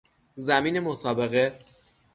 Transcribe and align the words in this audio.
زمین 0.35 0.79
مسابقه 0.79 1.59